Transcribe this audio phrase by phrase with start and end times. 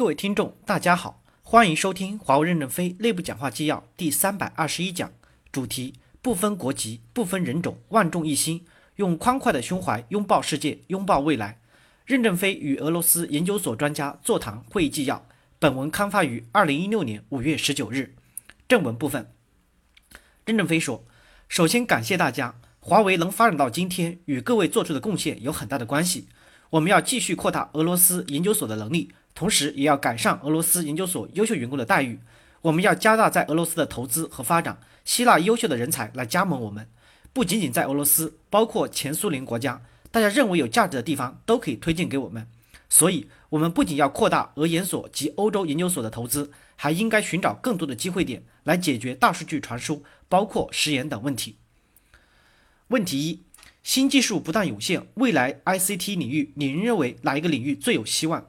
[0.00, 5.12] 各位听众，大家好，欢迎收听华为任正非内部讲话纪要第三百二十一讲，
[5.52, 5.92] 主题
[6.22, 8.64] 不分国籍、不分人种，万众一心，
[8.96, 11.60] 用宽快的胸怀拥抱世界，拥抱未来。
[12.06, 15.26] 任正非与俄罗斯研究所专家座谈会议纪要。
[15.58, 18.14] 本文刊发于二零一六年五月十九日。
[18.66, 19.30] 正文部分，
[20.46, 21.04] 任正非说
[21.46, 26.28] ：“首先感谢大家，华为能发展到今天，与各位做出的贡献有很大的关系。
[26.70, 32.20] 我们要继续扩大俄罗斯研究所的能力。”同时，也要改善俄罗斯研究所优秀员工的待遇。
[32.60, 36.86] 我们要加大在俄罗斯的投资和发展，吸纳优秀的人才来加盟我们。
[37.32, 42.46] 不仅仅在俄罗斯，包括前苏联国家，大家认为有价值的地方都可以推荐给我们。
[42.90, 51.56] 所以，我们不仅要扩大俄研所及欧洲研究所的投资，还应该寻找更多的机会点来解决大数据传输、包括食盐等问题。
[52.88, 53.40] 问题一：
[53.82, 58.48] 新技术不断涌现，未来 ICT 领域，您认为哪一个领域最有希望？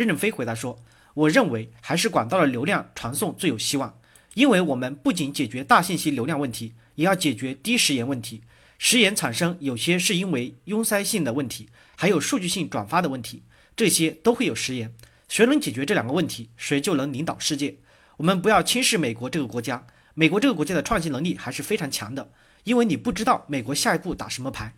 [0.00, 0.78] 任正非回答说
[1.12, 4.00] ：“我认为还是管道的流量传送最有希望，
[4.32, 8.40] 因为我们不仅解决大信息流量问题，也要解决低时延问题。
[8.78, 13.42] 时延产生有些是因为拥塞性的问题，还有数据性转发的问题，
[13.76, 14.94] 这些都会有时延。
[15.28, 17.76] 谁能解决这两个问题，谁就能领导世界。
[18.16, 22.30] 我们不要轻视美国这个国家，美国这个国家的创新能力还是非常强的，
[22.64, 24.74] 因为你不知道美国下一步打什么牌。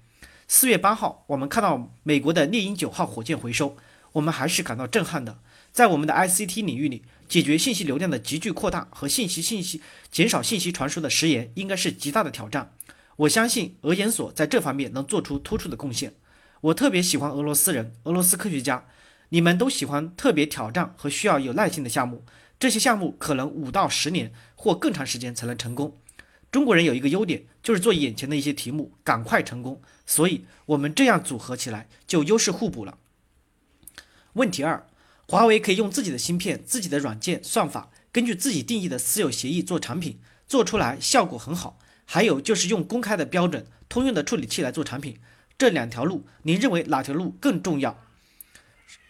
[0.48, 3.76] 四月八号，我们看到美国的猎鹰九号火箭回收。”
[4.12, 5.38] 我们还是感到震撼的，
[5.72, 12.74] 在我们的 ICT 领域里，解决信息流量的急剧扩大和信息信息减少信息传输的时延，应该是极大的挑战。
[13.16, 16.14] 我相信俄研所在这方面能做出突出的贡献。
[16.60, 18.86] 我特别喜欢俄罗斯人、俄罗斯科学家，
[19.30, 22.24] 你们都喜欢特别挑战和需要有耐心的项目。
[22.60, 25.96] 这些项目可能五到十年或更长时间才能成功。
[26.50, 32.98] 中国人有一个优点，就是做眼前的一些题目赶快成功，所以我们这样组合起来就优势互补了。
[34.34, 34.86] 问题二，
[35.28, 41.78] 华为可以用自己的芯片、自己的软件算法，根据自己定义的私有协议做产品，做出来效果很好。
[42.04, 45.18] 还有就是用公开的标准、通用的处理器来做产品。
[45.56, 47.98] 这两条路，您认为哪条路更重要？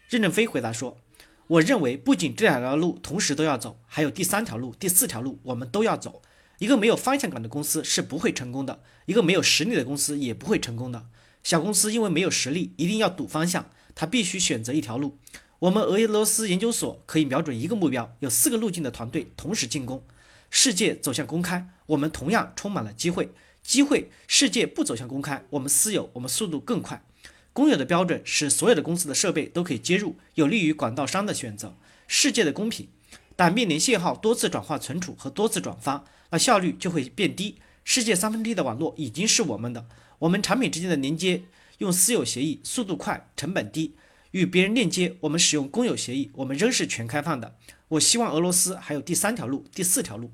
[0.09, 0.99] 任正非回答说
[1.47, 6.21] ：“我认为不仅这两条路同时都要走，还有第三条路、第四条路，我们都要走。
[6.59, 11.07] 一个没有方向感的公司是不会成功的，一个没有实力的公司也不会成功的。
[11.43, 13.71] 小公司因为没有实力，一定要赌方向。”
[14.03, 15.17] 他必须选择一条路。
[15.61, 20.03] 我们俄罗斯研究所可以瞄准一个目标，有四个路径的团队同时进攻。
[20.51, 23.31] 世界走向公开，我们同样充满了机会。
[23.63, 27.05] 机会，世界不走向公开，我们私有，我们速度更快。
[27.53, 31.77] 公有的标准使所有的公司的设备都可以接入，有利于管道商的选择。
[32.09, 32.89] 世界的公平，
[33.37, 37.59] 但面临信号多次转化存储和多次转发，那效率就会变低。
[37.85, 39.87] 世界三分之一的网络已经是我们的，
[40.19, 41.45] 我们产品之间的连接。
[41.83, 43.97] 用私有协议，速度快，成本低，
[44.31, 45.17] 与别人链接。
[45.23, 47.57] 我们使用公有协议，我们仍是全开放的。
[47.89, 50.31] 我希望俄罗斯还有第三条路、第四条路。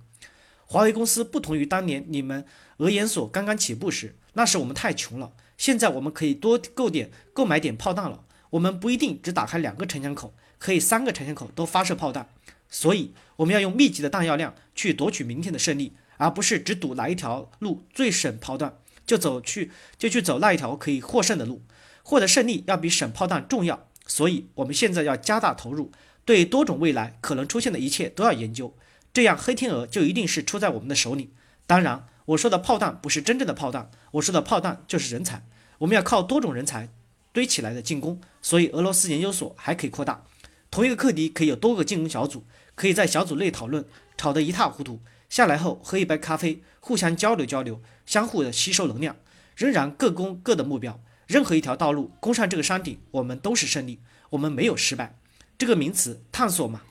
[0.67, 2.45] 华为公司不同于当年你们
[2.77, 5.33] 俄研所刚刚起步时，那时我们太穷了。
[5.57, 8.25] 现在我们可以多购点、购买点炮弹了。
[8.51, 12.29] 我们不一定只打开两个城墙口，可以三个城墙口都发射炮弹。
[12.69, 18.79] 所以我们要用密集的弹药量去夺取明天的胜利，而不是只赌哪一条路最省炮弹。
[19.09, 21.63] 就走去，就去走那一条可以获胜的路，
[22.03, 23.89] 获得胜利要比省炮弹重要。
[24.07, 25.91] 所以，我们现在要加大投入，
[26.27, 28.77] 对多种未来可能出现的一切都要研究，
[29.15, 31.33] 这样黑天鹅就一定是出在我们的手里。
[31.67, 35.47] 当然，我说的炮弹不是真正的炮弹，我说的炮弹就是人才。
[35.79, 36.91] 我们要靠多种人才
[37.33, 40.25] 堆起来的进攻，所以俄罗斯研究所还可以扩大。
[40.71, 43.87] 同一个课题可以有多个进攻小组，可以在小组内讨论，
[44.19, 45.01] 吵得一塌糊涂。
[45.29, 49.17] 下来后喝一杯咖啡，互相交流交流，相互的吸收能量，
[49.57, 51.01] 仍然各攻各的目标。
[51.27, 54.01] 任何一条道路攻上这个山顶，我们都是胜利，
[54.31, 55.15] 我们没有失败。
[55.59, 56.83] 这个名词探索嘛。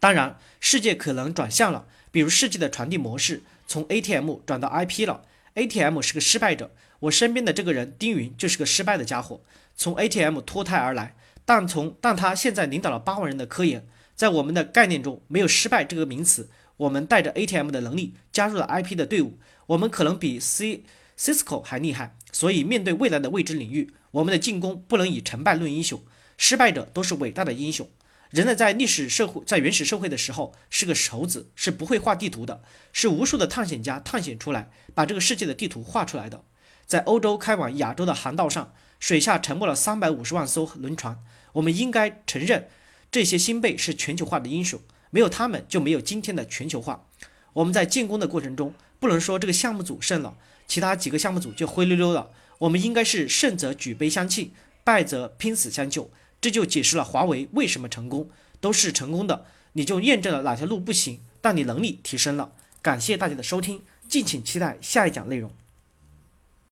[0.00, 5.22] 当然，世界可能转向了，比如世界的传递模式从 ATM 转到 IP 了。
[5.54, 9.40] ATM 是个失败者，我身边的这个人丁云就是个失败的家伙，
[9.76, 13.86] 从 ATM 脱胎而来，但从但他现在领导了八万人的科研，
[14.16, 16.50] 在我们的概念中没有失败这个名词。
[16.76, 20.82] 我们带着 ATM 的能力加入了 IP 的队伍，我们可能比 C
[21.18, 22.16] Cisco 还厉害。
[22.32, 26.02] 所以，面对未来的未知领域，我们的进攻不能以成败论英雄，
[26.36, 27.88] 失败者都是伟大的英雄。
[28.30, 32.62] 人类在历史社会，在原始社会的时候是个猴子，是不会画地图的，
[32.92, 36.42] 是无数的探险家探险出来，把这个世界的地图画出来的。
[36.84, 41.18] 在欧洲开往亚洲的航道上，水下沉没了三百五十万艘轮船。
[41.52, 42.68] 我们应该承认，
[43.12, 44.80] 这些新辈是全球化的英雄。
[45.14, 47.06] 没有他们，就没有今天的全球化。
[47.52, 52.32] 我们在进攻的过程中，不能说这个项目组胜了，其他几个项目组就灰溜溜了。
[52.58, 54.50] 我们应该是胜则举杯相庆，
[54.82, 56.10] 败则拼死相救。
[56.40, 58.28] 这就解释了华为为什么成功，
[58.60, 62.50] 都是成功的，你就验证了哪条路不行，但你能力提升了。
[62.82, 65.52] 感谢大家的收听，敬请期待下一讲内容。